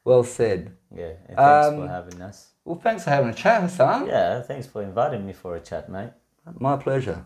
Well 0.04 0.24
said. 0.24 0.76
Yeah. 0.94 1.12
And 1.28 1.36
thanks 1.36 1.68
Um, 1.68 1.76
for 1.76 1.88
having 1.88 2.20
us. 2.20 2.38
Well, 2.64 2.80
thanks 2.86 3.04
for 3.04 3.10
having 3.10 3.30
a 3.30 3.34
chat, 3.34 3.62
Hassan. 3.62 4.08
Yeah. 4.08 4.42
Thanks 4.42 4.66
for 4.66 4.82
inviting 4.82 5.24
me 5.24 5.32
for 5.34 5.54
a 5.54 5.60
chat, 5.60 5.88
mate. 5.88 6.10
My 6.58 6.76
pleasure. 6.76 7.24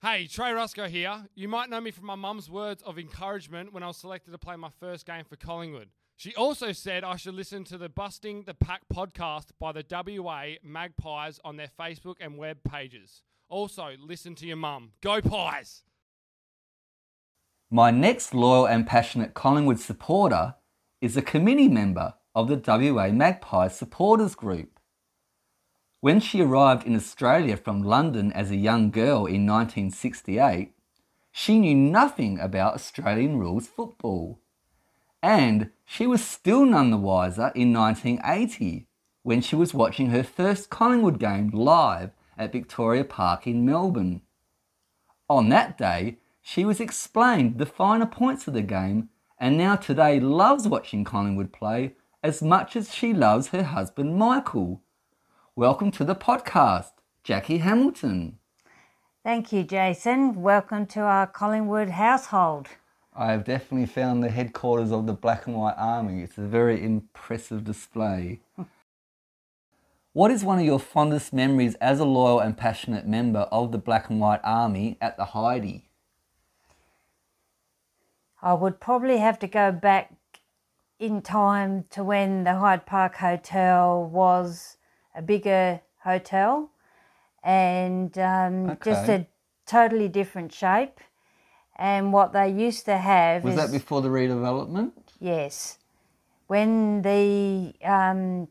Hey, 0.00 0.26
Trey 0.28 0.52
Ruscoe 0.52 0.86
here. 0.88 1.26
You 1.34 1.48
might 1.48 1.70
know 1.70 1.80
me 1.80 1.90
from 1.90 2.06
my 2.06 2.14
mum's 2.14 2.48
words 2.50 2.82
of 2.82 2.98
encouragement 2.98 3.72
when 3.72 3.82
I 3.82 3.88
was 3.88 3.96
selected 3.96 4.30
to 4.32 4.38
play 4.38 4.54
my 4.56 4.68
first 4.78 5.04
game 5.06 5.24
for 5.24 5.36
Collingwood. 5.36 5.88
She 6.16 6.34
also 6.36 6.72
said 6.72 7.02
I 7.02 7.16
should 7.16 7.34
listen 7.34 7.64
to 7.64 7.76
the 7.76 7.88
Busting 7.88 8.44
the 8.44 8.54
Pack 8.54 8.82
podcast 8.92 9.48
by 9.58 9.72
the 9.72 9.84
WA 9.90 10.54
Magpies 10.62 11.40
on 11.44 11.56
their 11.56 11.70
Facebook 11.78 12.16
and 12.20 12.38
web 12.38 12.58
pages. 12.62 13.22
Also, 13.48 13.90
listen 14.00 14.34
to 14.36 14.46
your 14.46 14.56
mum. 14.56 14.92
Go 15.00 15.20
Pies! 15.20 15.82
My 17.70 17.90
next 17.90 18.32
loyal 18.32 18.66
and 18.66 18.86
passionate 18.86 19.34
Collingwood 19.34 19.80
supporter 19.80 20.54
is 21.00 21.16
a 21.16 21.22
committee 21.22 21.68
member 21.68 22.14
of 22.34 22.48
the 22.48 22.62
WA 22.64 23.08
Magpies 23.08 23.76
supporters 23.76 24.36
group. 24.36 24.78
When 26.00 26.20
she 26.20 26.42
arrived 26.42 26.86
in 26.86 26.94
Australia 26.94 27.56
from 27.56 27.82
London 27.82 28.32
as 28.32 28.50
a 28.50 28.56
young 28.56 28.90
girl 28.90 29.26
in 29.26 29.46
1968, 29.46 30.72
she 31.32 31.58
knew 31.58 31.74
nothing 31.74 32.38
about 32.38 32.74
Australian 32.74 33.38
rules 33.38 33.66
football. 33.66 34.40
And 35.24 35.70
she 35.86 36.06
was 36.06 36.22
still 36.22 36.66
none 36.66 36.90
the 36.90 36.98
wiser 36.98 37.50
in 37.54 37.72
1980 37.72 38.86
when 39.22 39.40
she 39.40 39.56
was 39.56 39.72
watching 39.72 40.10
her 40.10 40.22
first 40.22 40.68
Collingwood 40.68 41.18
game 41.18 41.48
live 41.48 42.10
at 42.36 42.52
Victoria 42.52 43.04
Park 43.04 43.46
in 43.46 43.64
Melbourne. 43.64 44.20
On 45.30 45.48
that 45.48 45.78
day, 45.78 46.18
She 46.42 46.66
was 46.66 46.78
explained 46.78 47.56
the 47.56 47.64
finer 47.64 48.04
points 48.04 48.46
of 48.46 48.52
the 48.52 48.60
game 48.60 49.08
and 49.38 49.56
now 49.56 49.76
today 49.76 50.20
loves 50.20 50.68
watching 50.68 51.04
Collingwood 51.04 51.54
play 51.54 51.94
as 52.22 52.42
much 52.42 52.76
as 52.76 52.92
she 52.92 53.14
loves 53.14 53.48
her 53.48 53.62
husband 53.62 54.16
Michael. 54.16 54.82
Welcome 55.56 55.90
to 55.92 56.04
the 56.04 56.14
podcast, 56.14 56.92
Jackie 57.22 57.64
Hamilton. 57.64 58.40
Thank 59.22 59.54
you, 59.54 59.62
Jason. 59.62 60.42
Welcome 60.42 60.84
to 60.88 61.00
our 61.00 61.26
Collingwood 61.26 61.88
household. 61.88 62.68
I 63.16 63.30
have 63.30 63.44
definitely 63.44 63.86
found 63.86 64.24
the 64.24 64.30
headquarters 64.30 64.90
of 64.90 65.06
the 65.06 65.12
Black 65.12 65.46
and 65.46 65.54
White 65.54 65.76
Army. 65.78 66.22
It's 66.22 66.36
a 66.36 66.42
very 66.42 66.82
impressive 66.82 67.62
display. 67.62 68.40
what 70.12 70.32
is 70.32 70.42
one 70.42 70.58
of 70.58 70.64
your 70.64 70.80
fondest 70.80 71.32
memories 71.32 71.76
as 71.76 72.00
a 72.00 72.04
loyal 72.04 72.40
and 72.40 72.56
passionate 72.56 73.06
member 73.06 73.40
of 73.52 73.70
the 73.70 73.78
Black 73.78 74.10
and 74.10 74.18
White 74.18 74.40
Army 74.42 74.98
at 75.00 75.16
the 75.16 75.26
Hydey? 75.26 75.82
I 78.42 78.52
would 78.54 78.80
probably 78.80 79.18
have 79.18 79.38
to 79.38 79.46
go 79.46 79.70
back 79.70 80.12
in 80.98 81.22
time 81.22 81.84
to 81.90 82.02
when 82.02 82.42
the 82.42 82.54
Hyde 82.54 82.84
Park 82.84 83.14
Hotel 83.16 84.04
was 84.04 84.76
a 85.14 85.22
bigger 85.22 85.80
hotel 86.02 86.70
and 87.44 88.18
um, 88.18 88.76
just 88.84 89.08
a 89.08 89.26
totally 89.66 90.08
different 90.08 90.52
shape. 90.52 90.98
And 91.76 92.12
what 92.12 92.32
they 92.32 92.48
used 92.50 92.84
to 92.84 92.96
have 92.96 93.42
Was 93.44 93.54
is 93.54 93.60
that 93.60 93.72
before 93.72 94.00
the 94.02 94.08
redevelopment? 94.08 94.92
yes, 95.20 95.78
when 96.46 97.02
the 97.02 97.74
um, 97.84 98.48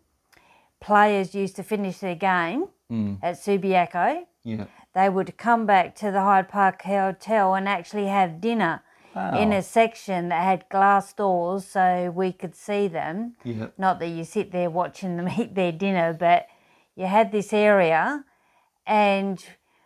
players 0.79 1.33
used 1.35 1.55
to 1.57 1.63
finish 1.63 1.99
their 1.99 2.15
game 2.15 2.65
Mm. 2.91 3.17
at 3.23 3.35
Subiaco, 3.35 4.25
Yeah. 4.43 4.65
they 4.93 5.09
would 5.09 5.37
come 5.37 5.65
back 5.65 5.95
to 5.95 6.11
the 6.11 6.21
Hyde 6.21 6.49
Park 6.49 6.81
Hotel 6.83 7.55
and 7.55 7.67
actually 7.67 8.07
have 8.07 8.41
dinner 8.41 8.81
in 9.39 9.53
a 9.53 9.61
section 9.61 10.29
that 10.29 10.43
had 10.43 10.67
glass 10.69 11.13
doors 11.13 11.65
so 11.67 12.11
we 12.15 12.31
could 12.33 12.55
see 12.55 12.87
them. 12.87 13.35
Yeah. 13.43 13.67
Not 13.77 13.99
that 13.99 14.07
you 14.09 14.23
sit 14.23 14.51
there 14.51 14.69
watching 14.71 15.17
them 15.17 15.27
eat 15.39 15.55
their 15.55 15.71
dinner, 15.71 16.13
but 16.13 16.47
you 16.95 17.05
had 17.05 17.31
this 17.31 17.53
area 17.53 18.25
and 18.85 19.43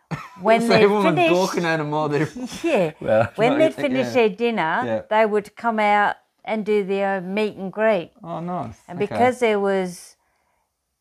when 0.41 0.67
they 0.67 0.85
finished, 0.85 1.29
gawking 1.33 1.65
at 1.65 1.77
them 1.77 1.91
while 1.91 2.09
they're... 2.09 2.29
yeah, 2.63 2.91
Well, 2.99 3.31
when 3.35 3.57
they'd 3.59 3.75
yeah. 4.15 4.27
their 4.27 4.29
dinner, 4.29 4.81
Yeah. 4.85 5.01
they 5.09 5.25
would 5.25 5.55
come 5.55 5.79
out 5.79 6.15
and 6.45 6.65
do 6.65 6.83
their 6.85 7.19
meet 7.21 7.55
and 7.57 7.71
greet. 7.71 8.11
Oh, 8.23 8.39
nice. 8.39 8.77
And 8.87 8.97
Okay. 8.97 9.05
because 9.07 9.39
there 9.39 9.59
was 9.59 10.15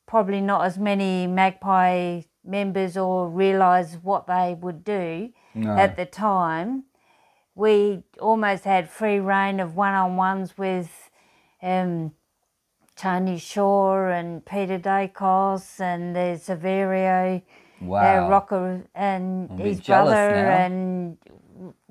probably 0.06 0.40
not 0.40 0.64
as 0.64 0.78
many 0.78 1.26
Magpie 1.26 2.22
members 2.44 2.96
or 2.96 3.28
realise 3.28 3.94
what 4.02 4.26
they 4.26 4.56
would 4.60 4.84
do 4.84 5.30
No. 5.54 5.76
at 5.76 5.96
the 5.96 6.06
time, 6.06 6.84
we 7.54 8.02
almost 8.20 8.64
had 8.64 8.88
free 8.90 9.18
reign 9.18 9.60
of 9.60 9.76
one-on-ones 9.76 10.58
with 10.58 11.10
um, 11.62 12.12
Tony 12.96 13.38
Shaw 13.38 14.08
and 14.08 14.44
Peter 14.44 14.78
Daicos 14.78 15.80
and 15.80 16.14
there's 16.14 16.46
Saverio, 16.46 17.42
Wow. 17.80 18.26
uh, 18.26 18.30
Rocca 18.30 18.82
and 18.94 19.50
I'm 19.50 19.58
his 19.58 19.80
brother 19.80 20.14
and 20.14 21.18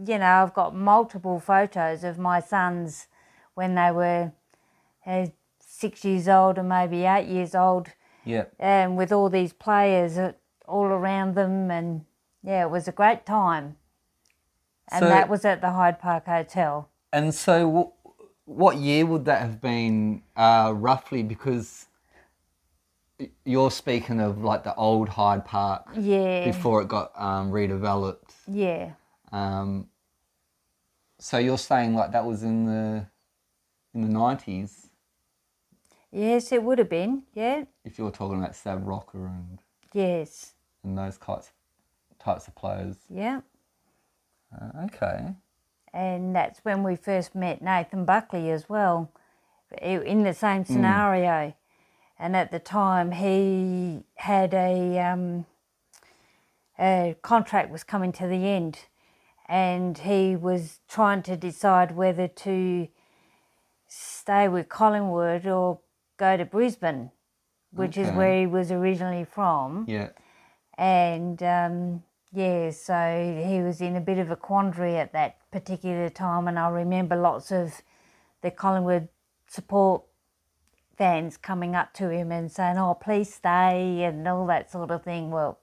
you 0.04 0.18
know 0.18 0.26
I've 0.26 0.54
got 0.54 0.76
multiple 0.76 1.40
photos 1.40 2.04
of 2.04 2.18
my 2.18 2.40
sons 2.40 3.08
when 3.54 3.76
they 3.76 3.92
were 3.92 4.32
uh, 5.06 5.28
six 5.60 6.04
years 6.04 6.28
old 6.28 6.58
and 6.58 6.70
maybe 6.70 7.04
eight 7.06 7.28
years 7.28 7.54
old 7.56 7.90
Yeah. 8.24 8.46
um, 8.60 8.96
with 8.96 9.12
all 9.12 9.30
these 9.30 9.54
players 9.54 10.18
all 10.68 10.86
around 10.86 11.36
them 11.36 11.70
and 11.70 12.06
yeah 12.44 12.64
it 12.64 12.70
was 12.70 12.88
a 12.88 12.92
great 12.92 13.26
time 13.26 13.76
and 14.92 15.02
So- 15.04 15.10
that 15.10 15.30
was 15.30 15.46
at 15.46 15.62
the 15.62 15.72
Hyde 15.72 16.00
Park 16.00 16.26
Hotel 16.26 16.90
And 17.14 17.34
so, 17.34 17.56
wh- 18.06 18.48
what 18.48 18.78
year 18.78 19.06
would 19.06 19.26
that 19.26 19.42
have 19.42 19.62
been 19.62 20.22
uh, 20.36 20.74
roughly? 20.76 21.24
Because 21.24 21.88
you're 23.46 23.72
speaking 23.72 24.20
of 24.20 24.44
like 24.44 24.64
the 24.64 24.76
old 24.76 25.10
Hyde 25.10 25.46
Park 25.46 25.88
yeah 25.98 26.46
before 26.46 26.82
it 26.82 26.88
got 26.88 27.12
um, 27.16 27.52
redeveloped. 27.52 28.34
yeah 28.48 28.92
Um, 29.32 29.88
so 31.20 31.38
you're 31.38 31.58
saying 31.58 31.96
like 31.96 32.12
that 32.12 32.26
was 32.26 32.44
in 32.44 32.66
the 32.66 33.08
in 33.94 34.02
the 34.02 34.10
nineties, 34.10 34.90
yes 36.12 36.52
it 36.52 36.62
would 36.64 36.78
have 36.80 36.90
been 36.90 37.24
yeah 37.34 37.64
if 37.86 37.98
you're 37.98 38.12
talking 38.12 38.38
about 38.40 38.56
Sav 38.56 38.84
Rocca 38.86 39.18
and 39.18 39.60
yes 39.94 40.54
and 40.84 40.98
those 40.98 41.18
types 41.18 41.52
types 42.20 42.48
of 42.48 42.56
players. 42.56 42.98
yeah 43.10 43.42
Uh, 44.54 44.86
okay. 44.86 45.34
and 45.94 46.36
that's 46.36 46.60
when 46.66 46.84
we 46.84 46.96
first 46.98 47.34
met 47.36 47.62
Nathan 47.62 48.04
Buckley 48.06 48.50
as 48.52 48.68
well, 48.70 49.10
in 49.82 50.24
the 50.24 50.34
same 50.34 50.66
scenario. 50.66 51.54
And 52.18 52.36
at 52.36 52.52
the 52.52 52.60
time, 52.60 53.12
he 53.12 54.04
had 54.16 54.54
a, 54.54 55.00
um, 55.00 55.46
a 56.80 57.16
contract 57.22 57.72
was 57.72 57.84
coming 57.84 58.12
to 58.14 58.28
the 58.28 58.48
end, 58.48 58.80
and 59.48 59.98
he 59.98 60.36
was 60.36 60.80
trying 60.88 61.24
to 61.24 61.36
decide 61.36 61.96
whether 61.96 62.28
to 62.28 62.88
stay 63.88 64.48
with 64.48 64.70
Collingwood 64.70 65.46
or 65.46 65.80
go 66.18 66.38
to 66.38 66.46
Brisbane, 66.46 67.12
which 67.72 67.98
is 67.98 68.10
where 68.12 68.40
he 68.40 68.48
was 68.48 68.72
originally 68.72 69.26
from. 69.26 69.86
Yeah. 69.88 70.10
and 70.78 71.42
um, 71.44 72.04
yeah, 72.32 72.72
so 72.72 73.44
he 73.48 73.62
was 73.62 73.82
in 73.82 73.96
a 73.96 74.02
bit 74.02 74.18
of 74.18 74.32
a 74.32 74.36
quandary 74.36 74.98
at 74.98 75.14
that 75.14 75.38
particular 75.52 76.10
time, 76.10 76.48
and 76.48 76.58
I 76.58 76.70
remember 76.70 77.16
lots 77.16 77.52
of 77.52 77.82
the 78.42 78.52
Collingwood 78.52 79.08
support 79.48 80.04
fans 80.98 81.38
coming 81.38 81.76
up 81.76 81.94
to 81.96 82.10
him 82.10 82.32
and 82.32 82.52
saying, 82.52 82.78
"Oh, 82.78 82.94
please 82.96 83.34
stay," 83.34 84.04
and 84.04 84.28
all 84.28 84.46
that 84.48 84.72
sort 84.72 84.92
of 84.92 85.04
thing. 85.04 85.32
Well, 85.32 85.60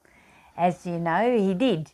as 0.56 0.86
you 0.86 0.98
know, 0.98 1.36
he 1.36 1.54
did. 1.54 1.88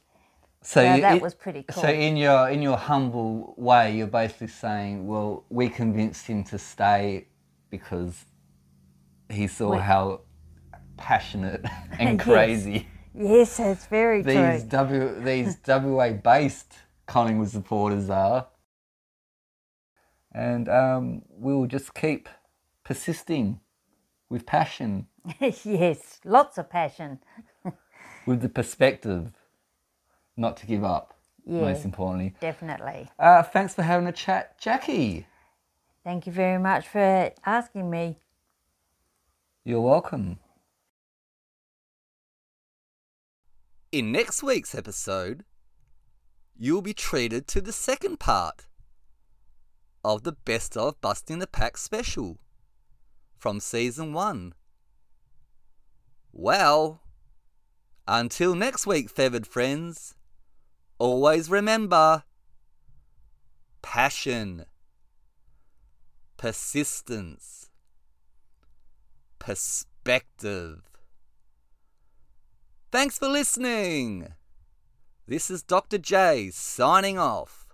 So 0.63 0.83
So 0.83 0.95
you- 0.95 1.01
that 1.03 1.23
was 1.23 1.35
pretty 1.35 1.63
cool. 1.63 1.83
So 1.83 1.89
in 1.89 2.17
your 2.17 2.49
in 2.49 2.63
your 2.63 2.77
humble 2.77 3.55
way, 3.57 3.97
you're 3.97 4.07
basically 4.09 4.49
saying, 4.49 5.07
well, 5.07 5.45
we 5.51 5.69
convinced 5.69 6.27
him 6.27 6.43
to 6.45 6.59
stay 6.59 7.29
because 7.71 8.25
he 9.29 9.47
saw 9.47 9.71
We- 9.73 9.79
how 9.79 10.23
passionate 10.97 11.65
and 11.99 12.19
Yes. 12.19 12.25
crazy 12.27 12.89
Yes, 13.15 13.57
that's 13.57 13.87
very 13.87 14.23
these 14.23 14.63
true. 14.63 14.69
W 14.71 15.21
these 15.21 15.57
WA 15.67 16.13
based 16.13 16.73
Collingwood 17.07 17.49
supporters 17.49 18.11
are, 18.11 18.47
and 20.33 20.69
um, 20.69 21.23
we'll 21.31 21.67
just 21.67 21.95
keep 21.95 22.29
persisting 22.89 23.61
with 24.31 24.47
passion, 24.47 25.07
yes, 25.63 26.21
lots 26.25 26.57
of 26.57 26.71
passion. 26.71 27.19
with 28.27 28.41
the 28.41 28.49
perspective 28.49 29.31
not 30.39 30.57
to 30.57 30.67
give 30.67 30.83
up. 30.83 31.13
Yeah. 31.45 31.61
Most 31.61 31.85
importantly, 31.85 32.35
Definitely. 32.41 33.11
uh, 33.19 33.43
thanks 33.43 33.75
for 33.75 33.83
having 33.83 34.07
a 34.07 34.13
chat, 34.13 34.59
Jackie. 34.59 35.27
Thank 36.03 36.27
you 36.27 36.33
very 36.33 36.59
much 36.59 36.89
for 36.89 37.31
asking 37.45 37.91
me. 37.91 38.17
You're 39.65 39.83
welcome. 39.83 40.39
In 43.93 44.13
next 44.13 44.43
week's 44.43 44.75
episode, 44.75 45.45
you'll 46.57 46.83
be 46.83 46.95
treated 46.95 47.47
to 47.49 47.61
the 47.61 47.73
second 47.73 48.19
part 48.19 48.67
of 50.03 50.23
the 50.23 50.33
Best 50.33 50.77
of 50.77 51.01
Busting 51.03 51.39
the 51.39 51.47
Pack 51.47 51.77
special 51.77 52.39
from 53.39 53.61
season 53.61 54.13
one. 54.13 54.55
Well, 56.33 57.01
until 58.07 58.55
next 58.55 58.87
week, 58.87 59.11
feathered 59.11 59.47
friends, 59.47 60.15
always 60.99 61.49
remember 61.49 62.25
passion, 63.83 64.65
persistence, 66.37 67.71
perspective. 69.39 70.83
Thanks 72.91 73.19
for 73.19 73.29
listening. 73.29 74.29
This 75.27 75.51
is 75.51 75.63
Dr. 75.63 75.99
J 75.99 76.51
signing 76.51 77.19
off. 77.19 77.68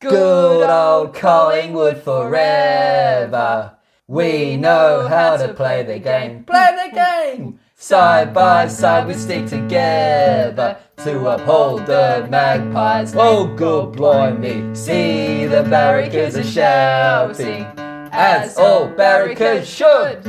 Good 0.00 0.70
old 0.70 1.12
Collingwood 1.12 2.04
forever. 2.04 3.76
We 4.06 4.56
know 4.56 5.08
how 5.08 5.36
to 5.36 5.52
play 5.52 5.82
the 5.82 5.98
game. 5.98 6.44
Play 6.44 6.88
the 6.88 6.94
game! 7.34 7.58
Side 7.74 8.32
by 8.32 8.68
side 8.68 9.08
we 9.08 9.14
stick 9.14 9.46
together 9.46 10.78
to 10.98 11.28
uphold 11.28 11.86
the 11.86 12.28
magpies. 12.30 13.12
Oh, 13.16 13.52
good 13.56 13.86
oh, 13.86 13.90
blimey. 13.90 14.72
See 14.76 15.46
the 15.46 15.64
barricades 15.64 16.36
are 16.36 16.44
shouting, 16.44 17.64
as 18.12 18.56
all 18.56 18.86
barricades 18.86 19.68
should. 19.68 20.22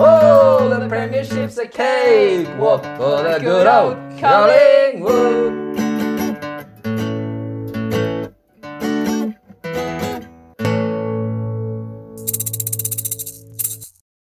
Oh, 0.00 0.68
the 0.68 0.88
Premiership's 0.88 1.56
a 1.56 1.68
cakewalk 1.68 2.82
for 2.96 3.22
the 3.22 3.38
good 3.40 3.68
old 3.68 3.96
Collingwood. 4.18 5.61